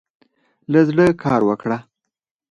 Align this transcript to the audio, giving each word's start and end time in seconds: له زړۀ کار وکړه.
له 0.71 0.79
زړۀ 0.89 1.07
کار 1.23 1.41
وکړه. 1.49 1.77